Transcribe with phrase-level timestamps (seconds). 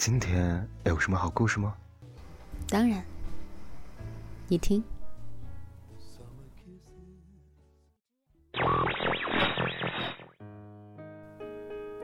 [0.00, 1.76] 今天有什么好故事吗？
[2.70, 3.04] 当然，
[4.48, 4.82] 你听。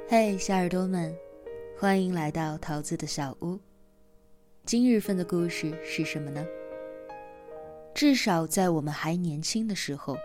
[0.06, 1.17] 嘿，小耳朵们，
[1.79, 3.59] 欢迎来到桃子的小屋。
[4.67, 6.45] 今日份的故事是什么呢？
[7.95, 10.19] 至少在我们还年轻的时候，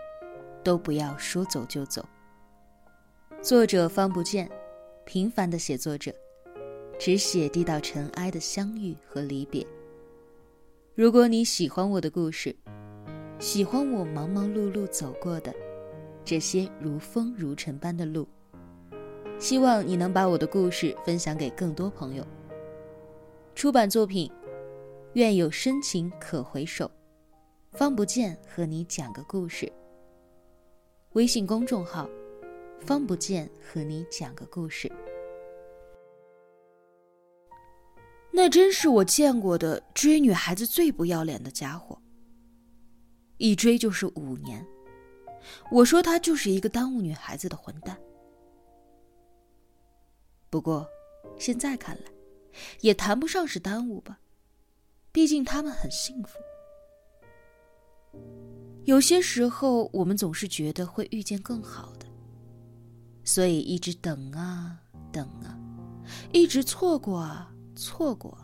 [0.62, 2.06] 都不要说走就走。
[3.40, 4.50] 作者方不见，
[5.06, 6.14] 平凡的写作者，
[7.04, 9.66] 只写低到尘埃的相遇和离别。
[10.94, 12.54] 如果你喜欢我的故事，
[13.40, 15.52] 喜欢我忙忙碌碌走过的
[16.24, 18.24] 这些如风如尘般的路，
[19.36, 22.24] 希望你能把我的故事分享给更多朋友。
[23.56, 24.30] 出版作品，
[25.14, 26.88] 愿有深情可回首，
[27.72, 29.68] 方不见和你讲个故事。
[31.14, 32.08] 微信公众号。
[32.84, 34.90] 方不见和你讲个故事。
[38.32, 41.98] 那真是我见过的追女孩子最不要脸的家伙。
[43.36, 44.64] 一追就是五年，
[45.70, 47.98] 我说他就是一个耽误女孩子的混蛋。
[50.48, 50.86] 不过，
[51.38, 52.04] 现在看来，
[52.80, 54.18] 也谈不上是耽误吧，
[55.10, 56.38] 毕竟他们很幸福。
[58.84, 62.06] 有些时候，我们总是觉得会遇见更好的。
[63.24, 64.80] 所以一直等啊
[65.12, 65.58] 等啊，
[66.32, 67.51] 一直错过啊
[67.82, 68.38] 错过。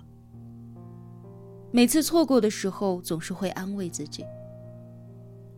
[1.70, 4.24] 每次错过的时候，总是会安慰自己：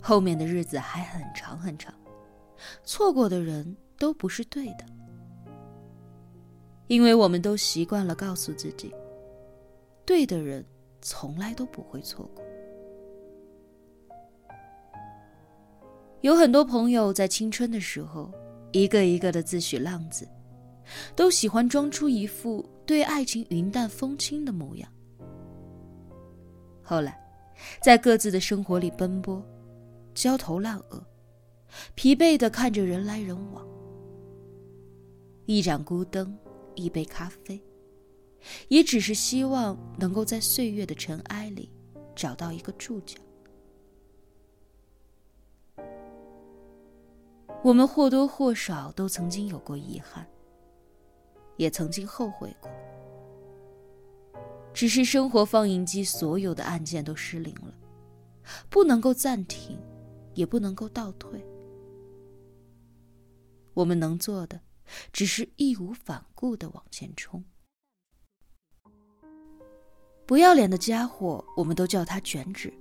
[0.03, 1.95] 后面的日子还很长很长，
[2.85, 4.85] 错过的人都不是对的。
[6.89, 8.95] 因为我们都习惯了告诉自己，
[10.05, 10.63] 对的人
[11.01, 12.45] 从来都不会错过。
[16.21, 18.31] 有很多朋友在青春的时候。
[18.73, 20.29] 一个一个的自诩浪子，
[21.17, 24.93] 都喜欢装出一副对爱情云淡风轻的模样。
[26.83, 27.25] 后来，
[27.81, 29.41] 在各自的生活里奔波，
[30.13, 31.01] 焦头烂额，
[31.95, 33.65] 疲惫的看着人来人往。
[35.47, 36.37] 一盏孤灯，
[36.75, 37.63] 一杯咖啡，
[38.67, 41.71] 也只是希望能够在岁月的尘埃里
[42.17, 43.21] 找到一个注脚。
[47.63, 50.27] 我们或多或少都曾经有过遗憾，
[51.61, 52.71] 也曾经后悔过。
[54.73, 57.75] 只是生活放映机所有的按键都失灵了，
[58.71, 59.79] 不能够暂停，
[60.33, 61.45] 也不能够倒退。
[63.75, 64.59] 我们能做的，
[65.13, 67.45] 只是义无反顾的往前冲。
[70.25, 72.73] 不要脸的家伙，我们都叫他卷纸。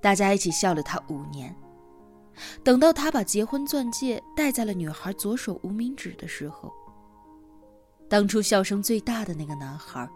[0.00, 1.54] 大家一起笑了他五年。
[2.64, 6.72] 等到他把结婚钻戒戴在了女孩左手无名指的时候，
[8.12, 10.06] 当初笑声最大的那个男孩，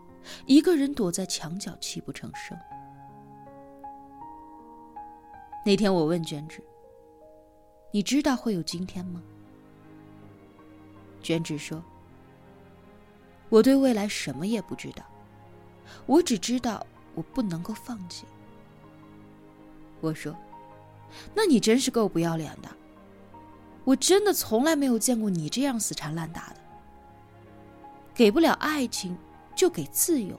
[0.45, 2.55] 一个人躲在墙角泣不成声。
[5.65, 6.63] 那天我问卷纸
[7.91, 9.23] ：“你知道会有今天吗？”
[11.25, 11.83] 卷纸说
[13.49, 15.03] ：“我对未来什么也不知道，
[16.05, 18.27] 我只知道我不能够放弃。”
[20.03, 20.37] 我说。
[21.35, 22.69] 那你真是够不要脸的！
[23.85, 26.66] 我真的从来没有见过你这样死缠烂打的。
[28.17, 29.15] 给不了爱情，
[29.55, 30.35] 就给自由，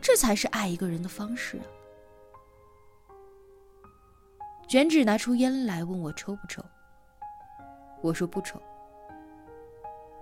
[0.00, 1.68] 这才是爱一个人的方式啊！
[4.66, 6.64] 卷纸拿出烟来问我抽不抽，
[8.00, 8.58] 我说不抽。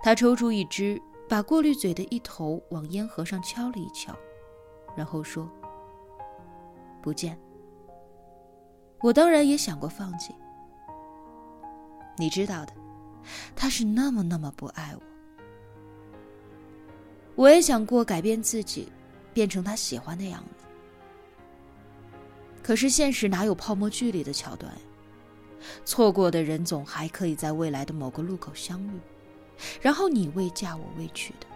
[0.01, 4.13] 他抽出一支，把过滤嘴的一头往烟盒上敲了一敲，
[4.93, 5.49] 然后说
[7.01, 7.39] ：“不见。”
[8.99, 10.35] 我当然也想过放弃，
[12.17, 12.73] 你知道的，
[13.55, 15.12] 他是那么那么不爱我。
[17.35, 18.91] 我也想过改变自己，
[19.33, 20.65] 变成他喜欢的样子。
[22.61, 24.71] 可是现实哪有泡沫剧里的桥段？
[25.85, 28.99] 错过的人总还可以在未来的某个路口相遇，
[29.81, 31.47] 然后你未嫁我未娶的。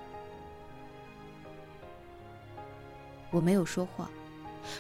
[3.29, 4.09] 我没有说话，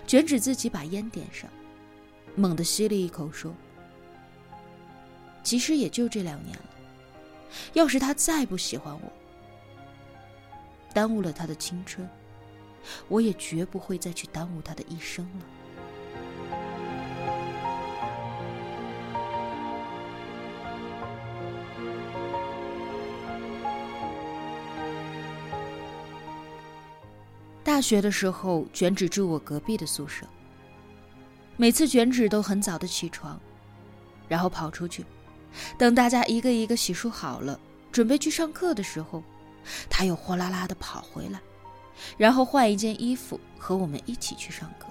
[0.05, 1.49] 卷纸自己把烟点上。
[2.35, 3.53] 猛地吸了一口，说
[5.43, 6.65] ：“其实也就这两年了。
[7.73, 9.11] 要是他再不喜欢我，
[10.93, 12.09] 耽误了他的青春，
[13.07, 15.45] 我也绝不会再去耽误他的一生了。”
[27.63, 30.25] 大学的时候，卷纸住我隔壁的宿舍。
[31.57, 33.39] 每次卷纸都很早的起床，
[34.27, 35.05] 然后跑出去，
[35.77, 37.59] 等大家一个一个洗漱好了，
[37.91, 39.21] 准备去上课的时候，
[39.89, 41.41] 他又哗啦啦的跑回来，
[42.17, 44.87] 然后换一件衣服和我们一起去上课。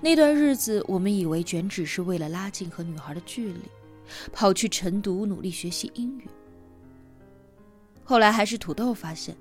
[0.00, 3.60] 那段日子，我们以为卷纸是为了拉近和女孩的距离，
[4.32, 6.26] 跑去晨读努力学习英语。
[8.02, 9.36] 后来还是土豆发现，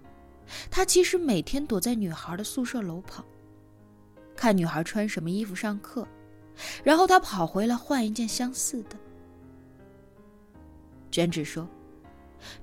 [0.69, 3.23] 他其实每天躲在女孩的宿舍楼旁，
[4.35, 6.05] 看女孩穿什么衣服上课，
[6.83, 8.97] 然后他跑回来换一件相似的。
[11.09, 11.65] 卷纸说：“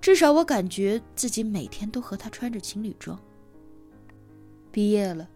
[0.00, 3.18] 至少我感觉自己每天都和他穿着情侣装。”
[4.72, 5.28] 毕业了，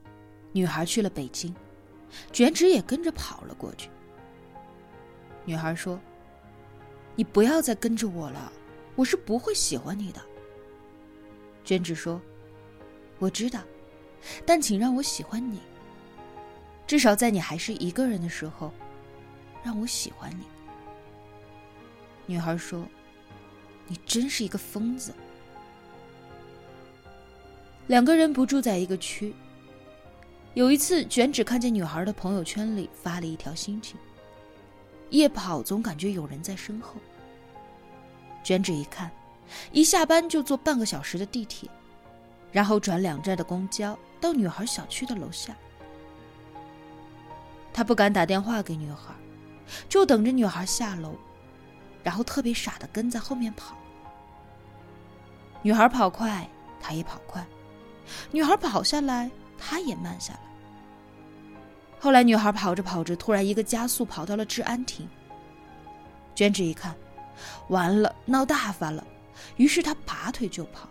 [0.53, 1.55] 女孩去了北京。
[2.33, 3.89] 卷纸也跟着跑了过去。
[5.45, 5.99] 女孩说
[7.15, 8.53] ：“你不要再跟着我了，
[8.97, 10.21] 我是不会喜欢你的。”
[11.65, 12.21] 卷纸说
[13.21, 13.61] ：“我知道，
[14.45, 15.61] 但请让我喜欢你。
[16.85, 18.73] 至少在你还是一个人的时候，
[19.63, 20.45] 让我喜欢你。”
[22.27, 22.85] 女孩说
[23.91, 25.13] ：“你真是一个疯子。”
[27.89, 29.35] 两个人不住在一个区。
[30.55, 33.99] 有一次，卷纸看见女孩的朋友圈里发了一条心情：
[35.11, 36.95] 夜跑总感觉有人在身后。
[38.45, 39.11] 卷纸一看，
[39.73, 41.69] 一下班就坐半个小时的地铁，
[42.53, 45.57] 然后转两站的公交到女孩小区的楼下。
[47.73, 49.13] 他不敢打电话给女孩，
[49.89, 51.17] 就等着女孩下楼，
[52.03, 53.77] 然后特别傻的跟在后面跑。
[55.63, 56.49] 女孩跑快，
[56.81, 57.43] 他也跑快；
[58.31, 59.31] 女孩跑下来。
[59.63, 60.41] 他也慢下来。
[61.99, 65.07] 后来，女孩跑着跑着，突然一个加速跑到了治安亭。
[66.35, 66.97] 卷纸一看，
[67.69, 69.07] 完了，闹大发了，
[69.59, 70.89] 于是他拔腿就跑。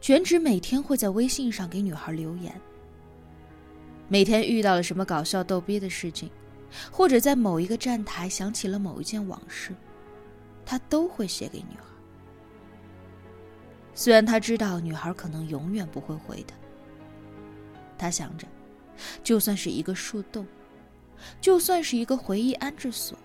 [0.00, 2.52] 卷纸每天会在微信上给女孩留言。
[4.08, 6.28] 每天遇到了什么搞笑逗逼的事情，
[6.90, 9.72] 或者在某一个站台想起了某一件往事，
[10.64, 11.95] 他都会写给女孩。
[13.96, 16.52] 虽然他知道女孩可能永远不会回的，
[17.96, 18.46] 他想着，
[19.24, 20.46] 就算是一个树洞，
[21.40, 23.18] 就算是一个回忆安置所，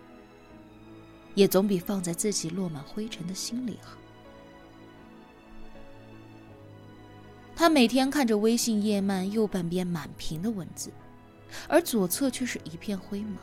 [1.35, 3.97] 也总比放在自己落满灰尘的心里好。
[7.53, 10.89] 他每天看着微信页面右半边满屏的文字，
[11.67, 13.35] 而左侧却是一片灰茫。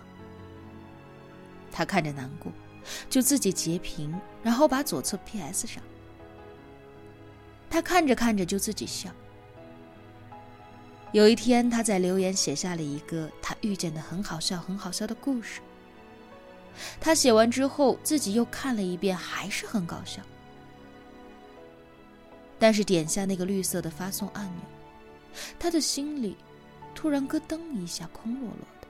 [1.71, 2.51] 他看着难过，
[3.11, 5.83] 就自己截屏，然后把左侧 P.S 上。
[7.71, 9.11] 他看着看着就自己笑。
[11.13, 15.61] 有一天，他在留言写下了一个他遇见的很好笑、很好笑的故事。
[17.01, 20.23] 他写完之后，自己又看了一遍，还是很搞笑。
[22.59, 24.63] 但是点下那个绿色的发送按钮，
[25.59, 26.37] 他的心里
[26.95, 28.89] 突然咯噔一下，空落落的。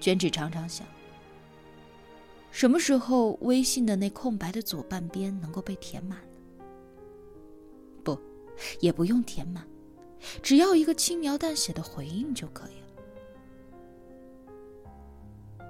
[0.00, 0.86] 卷纸常常想。
[2.56, 6.18] 什么时候微信的那空白的左半边能够被填满？
[8.02, 8.18] 不，
[8.80, 9.62] 也不用填满，
[10.42, 12.80] 只要一个轻描淡写的回应就可以
[15.60, 15.66] 了。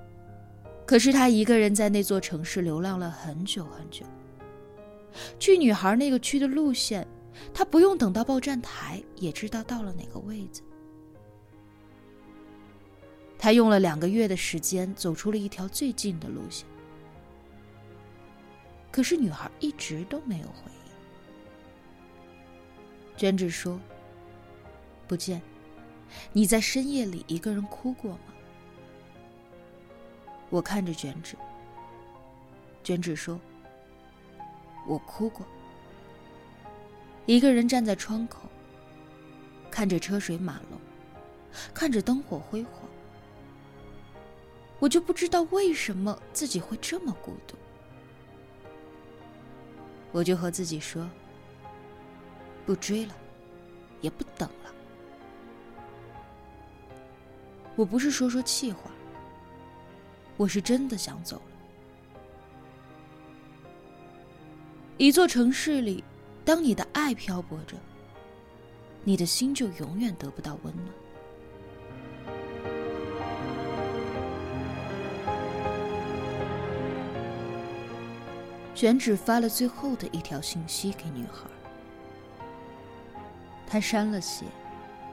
[0.86, 4.06] 可是他一个人在那座城市流浪了很久很久，
[5.40, 7.04] 去女孩那个区的路线，
[7.52, 10.62] 他不用等到报站台也知道到了哪个位子。
[13.36, 16.64] 他用了两个月的时间走出了一条最近的路线。
[18.96, 20.90] 可是女孩一直都没有回应。
[23.14, 23.78] 娟纸说
[25.06, 25.42] ：“不见，
[26.32, 28.32] 你在深夜里一个人哭过吗？”
[30.48, 31.36] 我看着卷纸。
[32.82, 33.38] 卷纸说
[34.88, 35.46] ：“我哭过，
[37.26, 38.48] 一个人站在窗口，
[39.70, 40.80] 看着车水马龙，
[41.74, 42.80] 看着灯火辉煌，
[44.78, 47.58] 我就不知道为什么自己会这么孤独。”
[50.12, 51.06] 我就和自己说
[52.64, 53.14] ：“不追了，
[54.00, 54.72] 也不等了。”
[57.76, 58.90] 我不是说说气话，
[60.38, 61.42] 我是真的想走了。
[64.96, 66.02] 一座城市里，
[66.42, 67.76] 当你的爱漂泊着，
[69.04, 70.88] 你的心就永远得不到温暖。
[78.76, 81.48] 卷纸发了最后的一条信息给女孩，
[83.66, 84.44] 他删了写，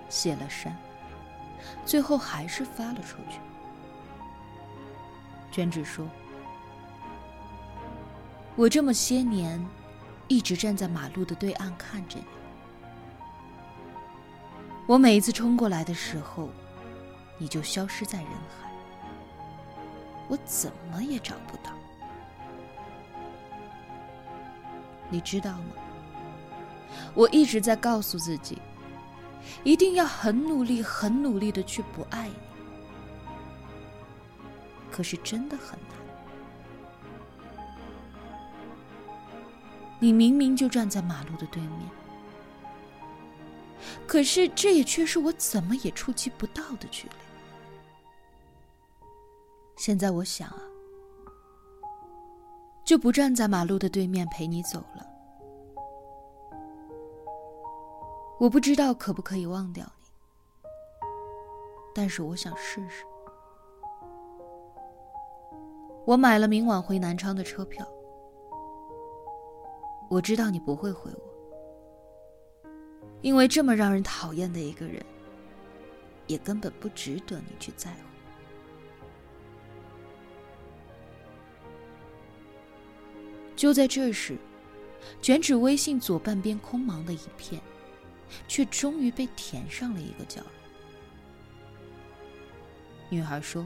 [0.09, 0.75] 写了删，
[1.85, 3.39] 最后还是发了出去。
[5.49, 6.05] 卷纸说
[8.57, 9.65] ：“我这么些年，
[10.27, 12.25] 一直站在马路的对岸看着你。
[14.87, 16.49] 我每一次冲过来的时候，
[17.37, 18.69] 你就消失在人海。
[20.27, 21.71] 我怎么也找不到。
[25.09, 25.75] 你知道吗？
[27.15, 28.59] 我一直在告诉自己，
[29.63, 32.35] 一定要很努力、很努力的去不爱你。
[34.91, 35.97] 可是真的很难。
[39.99, 41.89] 你明明就站在马路的对面，
[44.05, 47.15] 可是这也却是我怎么也触及不到的距离。
[49.77, 50.61] 现在我想啊，
[52.93, 55.03] 就不站在马路的对面陪你走了。
[58.39, 60.05] 我不知道可不可以忘掉你，
[61.95, 63.03] 但是我想试试。
[66.05, 67.83] 我买了明晚回南昌的车票。
[70.07, 72.69] 我知道你不会回我，
[73.23, 75.03] 因为这么让人讨厌的一个人，
[76.27, 78.12] 也根本不值得你去在乎。
[83.63, 84.37] 就在这时，
[85.21, 87.61] 卷纸微信左半边空茫的一片，
[88.45, 90.49] 却终于被填上了一个角落。
[93.07, 93.65] 女孩说：“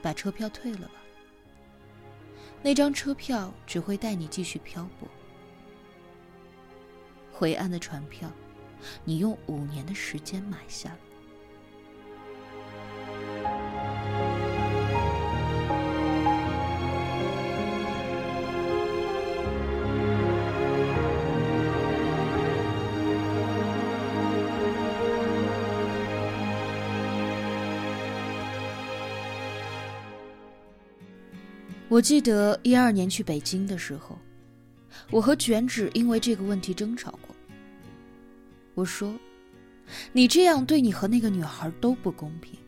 [0.00, 1.02] 把车票退了吧，
[2.62, 5.08] 那张车票只会带你继续漂泊。
[7.32, 8.30] 回岸的船票，
[9.02, 10.98] 你用五年的时间买下了。”
[31.88, 34.18] 我记得一二年去北京的时候，
[35.10, 37.34] 我和卷纸因为这个问题争吵过。
[38.74, 39.14] 我说
[40.12, 42.58] ：“你这样对你和那个女孩都不公平，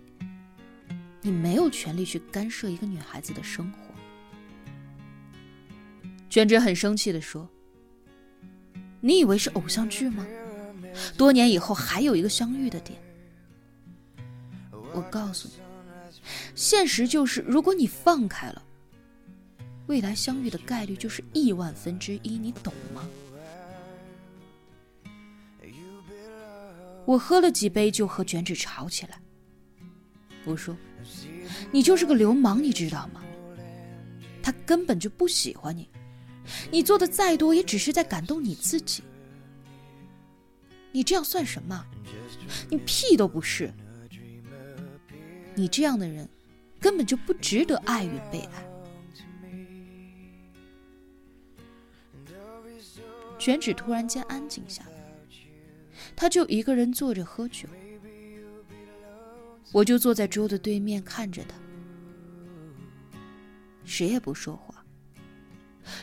[1.21, 3.93] 你没有权利去干涉一个女孩子的生活。”
[6.31, 7.49] 卷纸很生气的说
[9.03, 10.25] ：“你以为是偶像剧吗？
[11.17, 12.97] 多年以后还有一个相遇的点。
[14.93, 15.55] 我告诉你，
[16.55, 18.63] 现实就是，如果你放开了。”
[19.89, 23.09] 未来相遇的概率就是亿万分之一，你懂吗？
[27.07, 29.19] 我喝了几杯就和卷纸吵起来。
[30.45, 30.77] 我说
[31.73, 33.23] ：“你就是个流氓，你知道吗？
[34.43, 35.89] 他根本就不喜欢你，
[36.71, 39.03] 你做的再多也只是在感动你自己。
[40.93, 41.83] 你这样算什么？
[42.69, 43.73] 你屁都不是。
[45.55, 46.29] 你这样的人，
[46.79, 48.63] 根本就不值得爱与被爱。”
[53.39, 54.91] 卷纸突然间安静下来，
[56.17, 57.69] 他就一个人坐着喝酒，
[59.73, 61.55] 我就坐在桌子对面看着他，
[63.85, 64.85] 谁也不说话，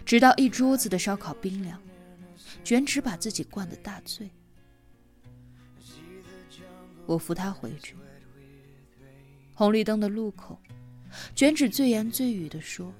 [0.06, 1.82] 直到一桌子的烧烤冰凉，
[2.64, 4.32] 卷纸把自己灌得大醉，
[7.06, 7.96] 我扶他回去。
[9.54, 10.60] 红绿灯的路口，
[11.36, 12.94] 卷纸自言自语地说：“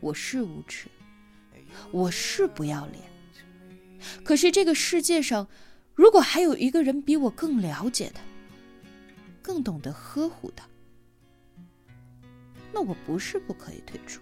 [0.00, 0.88] 我是无耻。”
[1.90, 3.02] 我是不要脸，
[4.24, 5.46] 可是这个世界上，
[5.94, 8.22] 如果还有一个人比我更了解他，
[9.42, 10.66] 更懂得呵护他，
[12.72, 14.20] 那我不是不可以退出。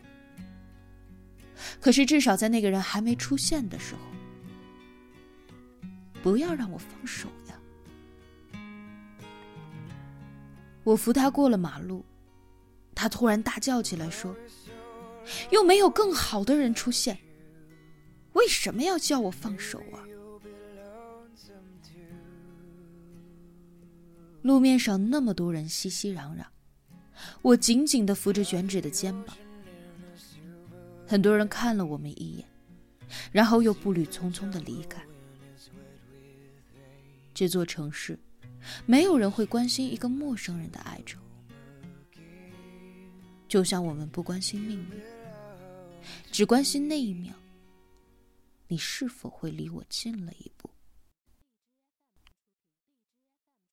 [1.80, 4.00] 可是至少在那个人还没出现的时候，
[6.23, 7.54] 不要让我放手呀！
[10.83, 12.04] 我扶他过了马路，
[12.95, 14.35] 他突然大叫起来说
[15.52, 17.16] ：“又没有更好的人出现。”
[18.40, 20.00] 为什么要叫我放手啊？
[24.40, 26.47] 路面上那么多人熙熙攘攘，
[27.42, 29.37] 我紧紧的扶着卷纸的肩膀。
[31.06, 32.47] 很多人看了我们一眼，
[33.30, 35.04] 然后又步履匆匆的离开。
[37.35, 38.18] 这座城市，
[38.87, 41.18] 没有人会关心一个陌生人的哀愁，
[43.47, 45.02] 就像我们不关心命运，
[46.32, 47.35] 只关心那一秒。
[48.71, 50.71] 你是否会离我近了一步？